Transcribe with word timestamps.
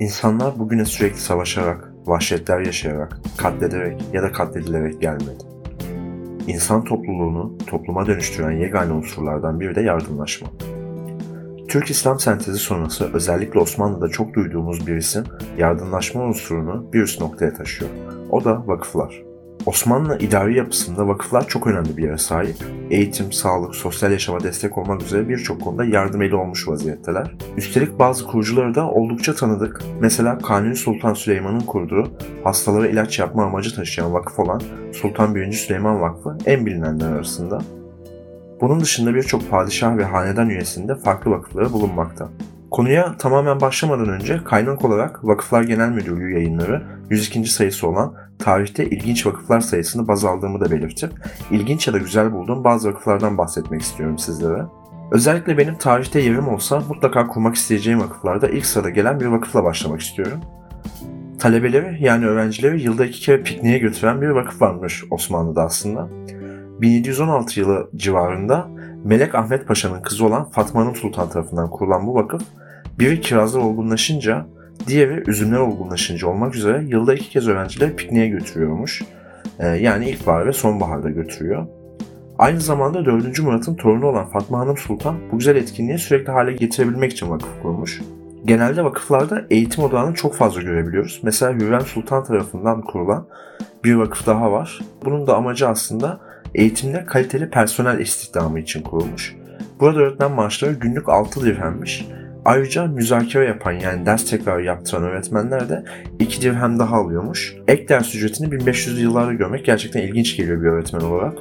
İnsanlar 0.00 0.58
bugüne 0.58 0.84
sürekli 0.84 1.18
savaşarak, 1.18 1.92
vahşetler 2.06 2.60
yaşayarak, 2.60 3.20
katlederek 3.36 4.02
ya 4.12 4.22
da 4.22 4.32
katledilerek 4.32 5.00
gelmedi. 5.00 5.44
İnsan 6.46 6.84
topluluğunu 6.84 7.58
topluma 7.66 8.06
dönüştüren 8.06 8.50
yegane 8.50 8.92
unsurlardan 8.92 9.60
biri 9.60 9.74
de 9.74 9.80
yardımlaşma. 9.80 10.48
Türk 11.68 11.90
İslam 11.90 12.20
sentezi 12.20 12.58
sonrası 12.58 13.10
özellikle 13.14 13.60
Osmanlı'da 13.60 14.08
çok 14.08 14.34
duyduğumuz 14.34 14.86
bir 14.86 14.96
isim 14.96 15.24
yardımlaşma 15.58 16.22
unsurunu 16.22 16.92
bir 16.92 17.02
üst 17.02 17.20
noktaya 17.20 17.54
taşıyor. 17.54 17.90
O 18.30 18.44
da 18.44 18.66
vakıflar. 18.66 19.25
Osmanlı 19.66 20.18
idari 20.18 20.56
yapısında 20.56 21.08
vakıflar 21.08 21.48
çok 21.48 21.66
önemli 21.66 21.96
bir 21.96 22.02
yere 22.02 22.18
sahip. 22.18 22.56
Eğitim, 22.90 23.32
sağlık, 23.32 23.74
sosyal 23.74 24.12
yaşama 24.12 24.40
destek 24.40 24.78
olmak 24.78 25.02
üzere 25.02 25.28
birçok 25.28 25.60
konuda 25.60 25.84
yardım 25.84 26.22
eli 26.22 26.34
olmuş 26.34 26.68
vaziyetteler. 26.68 27.34
Üstelik 27.56 27.98
bazı 27.98 28.26
kurucuları 28.26 28.74
da 28.74 28.90
oldukça 28.90 29.34
tanıdık. 29.34 29.82
Mesela 30.00 30.38
Kanuni 30.38 30.76
Sultan 30.76 31.14
Süleyman'ın 31.14 31.60
kurduğu 31.60 32.08
hastalara 32.44 32.88
ilaç 32.88 33.18
yapma 33.18 33.44
amacı 33.44 33.74
taşıyan 33.74 34.12
vakıf 34.12 34.38
olan 34.38 34.60
Sultan 34.92 35.34
1. 35.34 35.52
Süleyman 35.52 36.00
Vakfı 36.00 36.38
en 36.46 36.66
bilinenler 36.66 37.12
arasında. 37.12 37.58
Bunun 38.60 38.80
dışında 38.80 39.14
birçok 39.14 39.50
padişah 39.50 39.96
ve 39.96 40.04
hanedan 40.04 40.48
üyesinde 40.48 40.94
farklı 40.94 41.30
vakıfları 41.30 41.72
bulunmakta. 41.72 42.28
Konuya 42.76 43.16
tamamen 43.16 43.60
başlamadan 43.60 44.08
önce 44.08 44.44
kaynak 44.44 44.84
olarak 44.84 45.24
Vakıflar 45.24 45.62
Genel 45.62 45.88
Müdürlüğü 45.88 46.34
yayınları 46.34 46.82
102. 47.10 47.44
sayısı 47.44 47.88
olan 47.88 48.14
tarihte 48.38 48.86
ilginç 48.86 49.26
vakıflar 49.26 49.60
sayısını 49.60 50.08
baz 50.08 50.24
aldığımı 50.24 50.60
da 50.60 50.70
belirtip 50.70 51.12
ilginç 51.50 51.86
ya 51.86 51.94
da 51.94 51.98
güzel 51.98 52.32
bulduğum 52.32 52.64
bazı 52.64 52.88
vakıflardan 52.88 53.38
bahsetmek 53.38 53.82
istiyorum 53.82 54.18
sizlere. 54.18 54.62
Özellikle 55.12 55.58
benim 55.58 55.74
tarihte 55.74 56.20
yerim 56.20 56.48
olsa 56.48 56.82
mutlaka 56.88 57.26
kurmak 57.26 57.54
isteyeceğim 57.54 58.00
vakıflarda 58.00 58.48
ilk 58.48 58.66
sırada 58.66 58.90
gelen 58.90 59.20
bir 59.20 59.26
vakıfla 59.26 59.64
başlamak 59.64 60.00
istiyorum. 60.00 60.40
Talebeleri 61.38 62.04
yani 62.04 62.26
öğrencileri 62.26 62.82
yılda 62.82 63.06
iki 63.06 63.20
kere 63.20 63.42
pikniğe 63.42 63.78
götüren 63.78 64.22
bir 64.22 64.28
vakıf 64.28 64.62
varmış 64.62 65.04
Osmanlı'da 65.10 65.62
aslında. 65.62 66.08
1716 66.80 67.60
yılı 67.60 67.90
civarında 67.96 68.68
Melek 69.04 69.34
Ahmet 69.34 69.68
Paşa'nın 69.68 70.02
kızı 70.02 70.26
olan 70.26 70.50
Fatma 70.50 70.80
Hanım 70.80 70.96
Sultan 70.96 71.28
tarafından 71.28 71.70
kurulan 71.70 72.06
bu 72.06 72.14
vakıf 72.14 72.42
biri 72.98 73.20
kirazlar 73.20 73.60
olgunlaşınca 73.60 74.46
diğeri 74.86 75.30
üzümler 75.30 75.58
olgunlaşınca 75.58 76.26
olmak 76.26 76.54
üzere 76.54 76.84
yılda 76.86 77.14
iki 77.14 77.30
kez 77.30 77.48
öğrencileri 77.48 77.96
pikniğe 77.96 78.28
götürüyormuş. 78.28 79.02
Ee, 79.58 79.66
yani 79.66 80.10
ilkbahar 80.10 80.46
ve 80.46 80.52
sonbaharda 80.52 81.10
götürüyor. 81.10 81.66
Aynı 82.38 82.60
zamanda 82.60 83.04
4. 83.04 83.40
Murat'ın 83.40 83.74
torunu 83.74 84.06
olan 84.06 84.28
Fatma 84.28 84.58
Hanım 84.58 84.76
Sultan 84.76 85.16
bu 85.32 85.38
güzel 85.38 85.56
etkinliği 85.56 85.98
sürekli 85.98 86.32
hale 86.32 86.52
getirebilmek 86.52 87.12
için 87.12 87.30
vakıf 87.30 87.62
kurmuş. 87.62 88.00
Genelde 88.44 88.84
vakıflarda 88.84 89.46
eğitim 89.50 89.84
odağını 89.84 90.14
çok 90.14 90.34
fazla 90.34 90.62
görebiliyoruz. 90.62 91.20
Mesela 91.22 91.52
Hürrem 91.52 91.80
Sultan 91.80 92.24
tarafından 92.24 92.82
kurulan 92.82 93.26
bir 93.84 93.94
vakıf 93.94 94.26
daha 94.26 94.52
var. 94.52 94.80
Bunun 95.04 95.26
da 95.26 95.36
amacı 95.36 95.68
aslında 95.68 96.20
eğitimde 96.54 97.04
kaliteli 97.04 97.50
personel 97.50 97.98
istihdamı 97.98 98.60
için 98.60 98.82
kurulmuş. 98.82 99.36
Burada 99.80 100.00
öğretmen 100.00 100.32
maaşları 100.32 100.72
günlük 100.72 101.08
6 101.08 101.44
dirhemmiş. 101.44 102.06
Ayrıca 102.46 102.86
müzakere 102.86 103.44
yapan 103.44 103.72
yani 103.72 104.06
ders 104.06 104.30
tekrar 104.30 104.60
yaptıran 104.60 105.02
öğretmenler 105.02 105.68
de 105.68 105.84
2 106.18 106.42
dirhem 106.42 106.78
daha 106.78 106.96
alıyormuş. 106.96 107.56
Ek 107.68 107.88
ders 107.88 108.14
ücretini 108.14 108.48
1500'lü 108.48 109.00
yıllarda 109.00 109.32
görmek 109.32 109.64
gerçekten 109.64 110.00
ilginç 110.00 110.36
geliyor 110.36 110.62
bir 110.62 110.66
öğretmen 110.66 111.00
olarak. 111.00 111.38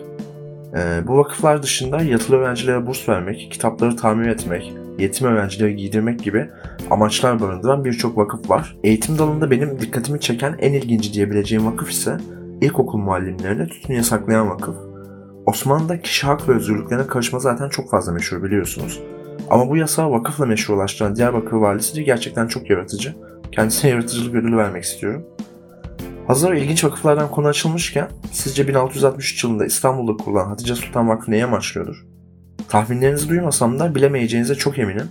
Ee, 0.78 1.08
bu 1.08 1.18
vakıflar 1.18 1.64
dışında 1.64 2.02
yatılı 2.02 2.36
öğrencilere 2.36 2.88
burs 2.88 3.10
vermek, 3.10 3.52
kitapları 3.52 3.96
tamir 3.96 4.28
etmek, 4.28 4.74
yetim 5.00 5.28
öğrencileri 5.28 5.76
giydirmek 5.76 6.24
gibi 6.24 6.50
amaçlar 6.92 7.42
barındıran 7.42 7.86
birçok 7.86 8.18
vakıf 8.18 8.50
var. 8.50 8.78
Eğitim 8.84 9.18
dalında 9.18 9.52
benim 9.52 9.80
dikkatimi 9.80 10.20
çeken 10.20 10.56
en 10.60 10.74
ilginci 10.74 11.14
diyebileceğim 11.14 11.66
vakıf 11.66 11.92
ise 11.92 12.18
ilkokul 12.62 12.98
muallimlerine 12.98 13.68
tütün 13.68 13.94
yasaklayan 13.94 14.50
vakıf. 14.50 14.76
Osmanlı'da 15.46 16.02
kişi 16.02 16.28
hak 16.28 16.50
ve 16.50 16.54
özgürlüklerine 16.54 17.08
karışma 17.08 17.40
zaten 17.40 17.70
çok 17.70 17.90
fazla 17.90 18.12
meşhur 18.12 18.44
biliyorsunuz. 18.44 19.02
Ama 19.50 19.70
bu 19.70 19.78
yasağı 19.78 20.12
vakıfla 20.12 20.46
meşrulaştıran 20.46 21.16
Diyarbakır 21.16 21.58
valisi 21.58 21.96
de 21.96 22.04
gerçekten 22.04 22.48
çok 22.48 22.70
yaratıcı. 22.70 23.16
Kendisine 23.52 23.92
yaratıcılık 23.92 24.36
ödülü 24.36 24.58
vermek 24.58 24.84
istiyorum. 24.84 25.26
Hazır 26.28 26.54
ilginç 26.54 26.84
vakıflardan 26.84 27.32
konu 27.32 27.48
açılmışken 27.48 28.10
sizce 28.32 28.68
1663 28.68 29.44
yılında 29.44 29.66
İstanbul'da 29.66 30.24
kurulan 30.24 30.46
Hatice 30.46 30.76
Sultan 30.76 31.10
Vakfı 31.10 31.32
neye 31.32 31.46
amaçlıyordur? 31.46 32.06
Tahminlerinizi 32.70 33.30
duymasam 33.30 33.80
da 33.80 33.96
bilemeyeceğinize 33.96 34.56
çok 34.56 34.80
eminim. 34.80 35.10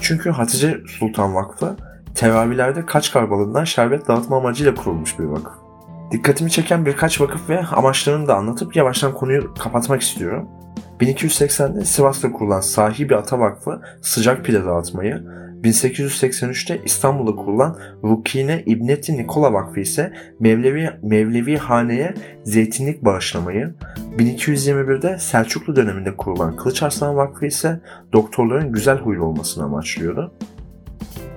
Çünkü 0.00 0.30
Hatice 0.30 0.80
Sultan 0.86 1.34
Vakfı 1.34 1.76
teravilerde 2.14 2.86
Kaçkar 2.86 3.30
balığından 3.30 3.64
şerbet 3.64 4.08
dağıtma 4.08 4.36
amacıyla 4.36 4.74
kurulmuş 4.74 5.18
bir 5.18 5.24
vakıf. 5.24 5.54
Dikkatimi 6.12 6.50
çeken 6.50 6.86
birkaç 6.86 7.20
vakıf 7.20 7.48
ve 7.48 7.60
amaçlarını 7.60 8.28
da 8.28 8.36
anlatıp 8.36 8.76
yavaştan 8.76 9.14
konuyu 9.14 9.54
kapatmak 9.54 10.02
istiyorum. 10.02 10.48
1280'de 11.00 11.84
Sivas'ta 11.84 12.32
kurulan 12.32 12.60
Sahibi 12.60 13.16
Ata 13.16 13.38
Vakfı 13.38 13.80
sıcak 14.02 14.44
pide 14.44 14.64
dağıtmayı, 14.64 15.22
1883'te 15.62 16.80
İstanbul'da 16.84 17.36
kurulan 17.36 17.78
Rukine 18.04 18.62
İbneti 18.66 19.16
Nikola 19.16 19.52
Vakfı 19.52 19.80
ise 19.80 20.12
Mevlevi, 20.40 20.90
Mevlevi 21.02 21.56
Hane'ye 21.56 22.14
zeytinlik 22.44 23.04
bağışlamayı, 23.04 23.74
1221'de 24.18 25.18
Selçuklu 25.18 25.76
döneminde 25.76 26.16
kurulan 26.16 26.56
Kılıç 26.56 26.82
Arslan 26.82 27.16
Vakfı 27.16 27.46
ise 27.46 27.80
doktorların 28.12 28.72
güzel 28.72 28.98
huylu 28.98 29.24
olmasını 29.24 29.64
amaçlıyordu. 29.64 30.32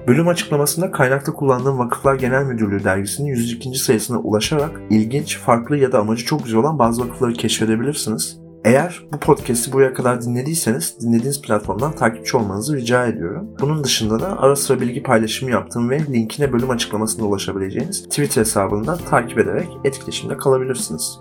Bölüm 0.07 0.28
açıklamasında 0.28 0.91
kaynakta 0.91 1.34
kullandığım 1.34 1.79
Vakıflar 1.79 2.16
Genel 2.16 2.44
Müdürlüğü 2.44 2.84
dergisinin 2.84 3.28
102. 3.28 3.79
sayısına 3.79 4.19
ulaşarak 4.19 4.81
ilginç, 4.90 5.38
farklı 5.38 5.78
ya 5.78 5.91
da 5.91 6.00
amacı 6.00 6.25
çok 6.25 6.44
güzel 6.44 6.59
olan 6.59 6.79
bazı 6.79 7.02
vakıfları 7.02 7.34
keşfedebilirsiniz. 7.34 8.44
Eğer 8.66 9.03
bu 9.14 9.20
podcast'i 9.20 9.74
buraya 9.74 9.94
kadar 9.94 10.22
dinlediyseniz 10.22 10.98
dinlediğiniz 11.02 11.42
platformdan 11.42 11.96
takipçi 11.96 12.38
olmanızı 12.38 12.76
rica 12.76 13.06
ediyorum. 13.06 13.50
Bunun 13.59 13.84
dışında 13.84 14.20
da 14.20 14.40
ara 14.40 14.56
sıra 14.56 14.81
bilgi 14.81 15.03
paylaşımı 15.03 15.52
yaptığım 15.52 15.90
ve 15.90 16.00
linkine 16.00 16.53
bölüm 16.53 16.70
açıklamasında 16.70 17.26
ulaşabileceğiniz 17.26 18.03
Twitter 18.03 18.42
hesabından 18.42 18.98
takip 19.09 19.40
ederek 19.40 19.68
etkileşimde 19.84 20.38
kalabilirsiniz. 20.38 21.20